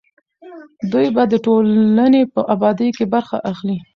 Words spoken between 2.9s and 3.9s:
کې برخه اخلي.